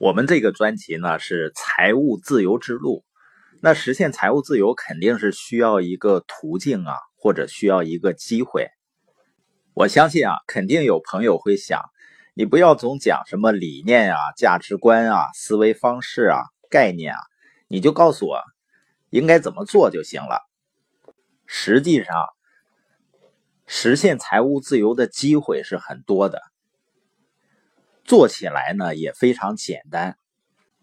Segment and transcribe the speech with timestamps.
[0.00, 3.04] 我们这个专辑呢是财务自由之路，
[3.60, 8.70] 那实现财务自由肯定是需要一个途径啊，或者需要一个机会。
[9.74, 11.82] 我相信啊，肯定有朋友会想，
[12.32, 17.20] 你不要总讲什么理念啊、价值观啊、思维方式啊、概念啊，
[17.68, 18.40] 你就告诉我
[19.10, 20.40] 应该怎么做就行了。
[21.44, 22.26] 实际上，
[23.66, 26.40] 实现财务自由的机会是很多的。
[28.10, 30.18] 做起来呢也非常简单，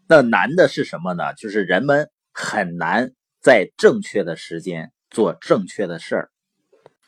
[0.08, 1.34] 那难的是什么呢？
[1.34, 6.32] 就是人们很难在正确的时间做正确的事儿。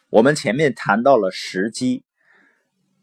[0.10, 2.04] 我们前面谈到了时机，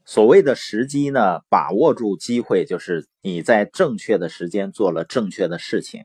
[0.04, 6.04] 所谓的时机呢，把握住机会就是你在正确的时间做了正确的事情。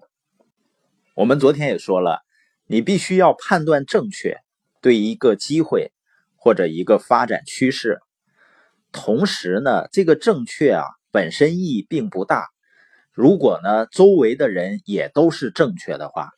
[1.14, 2.22] 我们昨天也说了，
[2.68, 4.38] 你必须要判断正确，
[4.82, 5.92] 对一个机会
[6.38, 8.00] 或者一个发展趋势，
[8.94, 10.86] 同时呢，这个正确啊。
[11.12, 12.48] 本身意义并不大。
[13.14, 16.30] 如果呢，周围的人也都是正确的话，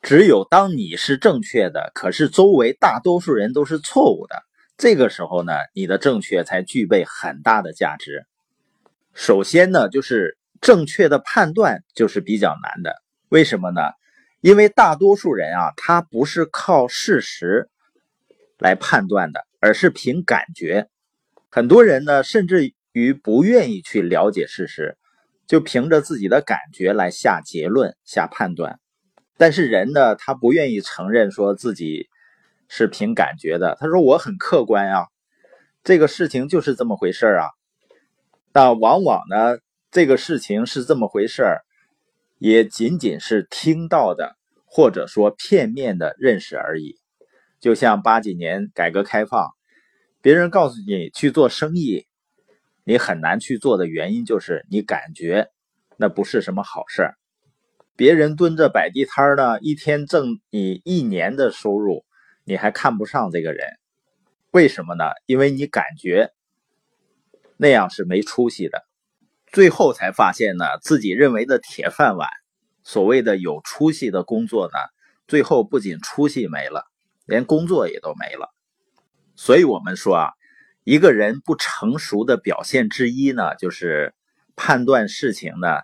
[0.00, 4.44] 只有当你是正确的，可是周围大多数人都是错误的，
[4.76, 8.26] 这个时候呢，你的正确才具备很大的价值。
[9.12, 12.94] 首先呢，就是正确的判断就是比较难的。
[13.28, 13.80] 为什么呢？
[14.40, 17.68] 因为大多数人啊，他不是靠事实
[18.58, 20.88] 来判断的，而是凭感觉。
[21.50, 22.75] 很多人呢，甚至。
[22.96, 24.96] 于不愿意去了解事实，
[25.46, 28.80] 就凭着自己的感觉来下结论、下判断。
[29.36, 32.08] 但是人呢，他不愿意承认说自己
[32.68, 33.76] 是凭感觉的。
[33.78, 35.08] 他说我很客观啊，
[35.84, 37.44] 这个事情就是这么回事啊。
[38.54, 39.58] 那往往呢，
[39.90, 41.44] 这个事情是这么回事，
[42.38, 46.96] 也仅仅是听到的，或者说片面的认识而已。
[47.60, 49.50] 就像八几年改革开放，
[50.22, 52.06] 别人告诉你去做生意。
[52.88, 55.50] 你很难去做的原因就是你感觉
[55.96, 57.16] 那不是什么好事儿。
[57.96, 62.04] 别人蹲着摆地摊呢，一天挣你一年的收入，
[62.44, 63.66] 你还看不上这个人，
[64.52, 65.02] 为什么呢？
[65.26, 66.30] 因为你感觉
[67.56, 68.84] 那样是没出息的。
[69.48, 72.28] 最后才发现呢，自己认为的铁饭碗，
[72.84, 74.78] 所谓的有出息的工作呢，
[75.26, 76.84] 最后不仅出息没了，
[77.26, 78.54] 连工作也都没了。
[79.34, 80.30] 所以我们说啊。
[80.86, 84.14] 一个人不成熟的表现之一呢，就是
[84.54, 85.80] 判断事情呢，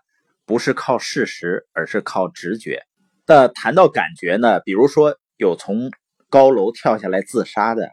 [0.46, 2.84] 不是靠事实，而是靠直觉。
[3.26, 5.90] 那谈到感觉呢，比如说有从
[6.28, 7.90] 高楼跳下来自杀的，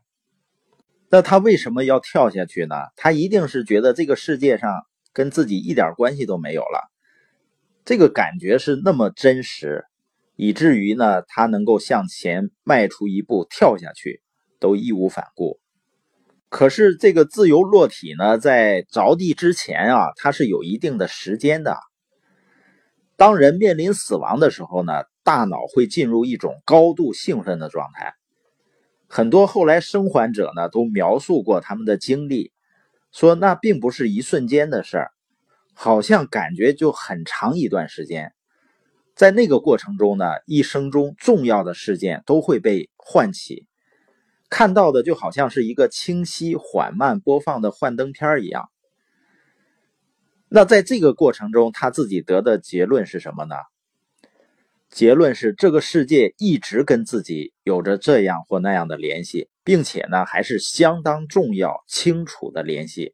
[1.10, 2.76] 那他为什么要跳下去呢？
[2.96, 4.72] 他一定是觉得这个世界上
[5.12, 6.92] 跟自己一点关系都没有了，
[7.86, 9.84] 这个感觉是那么真实，
[10.36, 14.22] 以至于呢，他能够向前迈出一步，跳下去
[14.60, 15.60] 都义无反顾。
[16.50, 21.78] 可是这个自由落体呢，在着地之前啊，它是有一定的时间的。
[23.16, 28.16] 当人面临死亡的时候呢，大脑会进入一种高度兴奋的状态。
[29.08, 32.52] 很多后来生还者呢，都描述过他们的经历，
[33.12, 35.12] 说那并不是一瞬间的事儿，
[35.76, 38.34] 好像感觉就很长一段时间。
[39.16, 43.68] 在那个过程中呢，一生中重要的事件都会被唤起。
[44.50, 48.70] 看到的就好像是一个清晰缓慢播放的幻灯片一样。
[50.50, 53.56] 那在这个过程中，他自己得的结论是什么呢？
[54.90, 63.14] 结论是这个世界一直跟自己有着这样或那样的联系，并且呢还是相当重要、清楚的联系。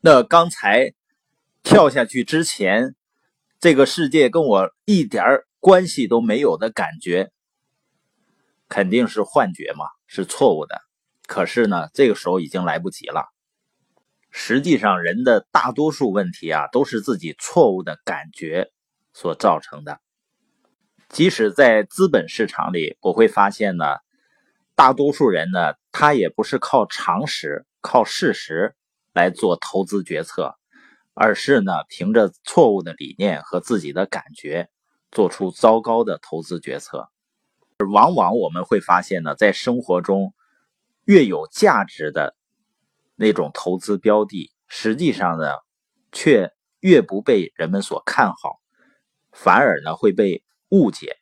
[0.00, 0.94] 那刚才
[1.62, 2.94] 跳下去之前，
[3.60, 5.22] 这个世界跟我一点
[5.60, 7.30] 关系都没有的感觉，
[8.72, 9.84] 肯定是幻觉嘛。
[10.06, 10.80] 是错误的，
[11.26, 13.28] 可是呢，这个时候已经来不及了。
[14.30, 18.70] 实际上，人的大多数问题啊，都是自己错误的感觉
[19.12, 20.00] 所造成的。
[21.10, 23.84] 即使在资本市场里，我会发现呢，
[24.74, 28.74] 大多数人呢，他也不是靠常识、靠事实
[29.12, 30.54] 来做投资决策，
[31.12, 34.70] 而是呢，凭着错误的理念和自己的感觉，
[35.10, 37.10] 做出糟糕的投资决策。
[37.84, 40.34] 往往我们会发现呢，在生活中，
[41.04, 42.36] 越有价值的
[43.16, 45.52] 那种投资标的，实际上呢，
[46.12, 48.60] 却越不被人们所看好，
[49.30, 51.16] 反而呢会被误解。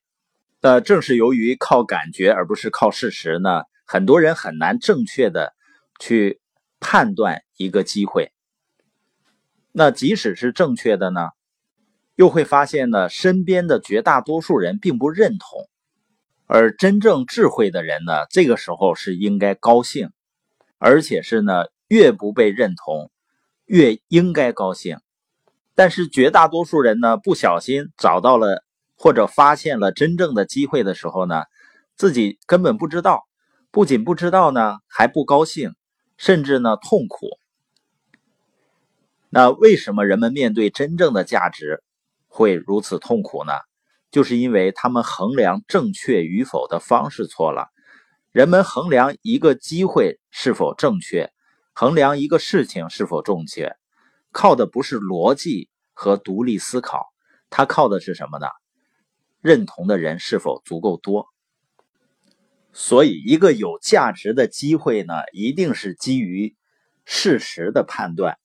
[0.60, 5.54] 那正是由于靠感觉而不是靠事实呢，很多人很难正确的
[5.98, 6.40] 去
[6.80, 8.32] 判断一个机会。
[9.72, 11.28] 那即使是正确的呢，
[12.14, 15.68] 又会发现呢，身边的绝大多数人并不认同。
[16.52, 20.10] 而真正智慧的人呢，这个时候是应该高兴，
[20.78, 23.12] 而且是呢，越不被认同，
[23.66, 24.98] 越应该高兴。
[25.76, 28.64] 但是绝大多数人呢，不小心找到了
[28.96, 31.44] 或者发现了真正的机会的时候呢，
[31.94, 33.28] 自己根本不知道，
[33.70, 35.76] 不仅不知道呢，还不高兴，
[36.16, 37.28] 甚至呢痛苦。
[39.28, 41.84] 那为什么人们面对真正的价值
[42.26, 43.52] 会如此痛苦呢？
[44.10, 47.68] 就是因为他们衡量正确与否的方式错了。
[48.32, 51.30] 人们衡量一个机会是否正确，
[51.72, 53.74] 衡量一个事情是否正确，
[54.30, 57.06] 靠的不是逻辑和独立思考，
[57.50, 58.46] 它靠的是什么呢？
[59.40, 61.26] 认同的人是否足够多？
[62.72, 66.54] 所以，一个有价值的机会呢，一定是基于
[67.04, 68.38] 事实的判断。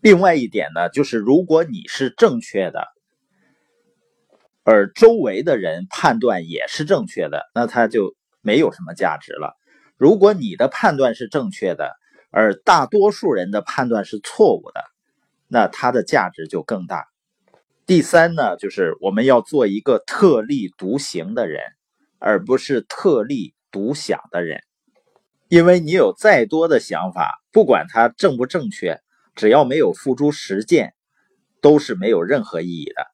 [0.00, 2.86] 另外一点呢，就是如果你是正确的，
[4.62, 9.56] 而周围的人判断也是正确的，那它就没有什么价值了。
[9.96, 11.92] 如果你的判断是正确的，
[12.30, 14.82] 而大多数人的判断是错误的，
[15.48, 17.06] 那它的价值就更大。
[17.86, 21.62] 第三呢，就是我们要做一个特立独行的人，
[22.18, 24.62] 而不是特立独享的人。
[25.48, 29.00] 因为你有再多的想法，不管它正不正确。
[29.36, 30.92] 只要没有付诸实践，
[31.62, 33.09] 都是没有任何意义的。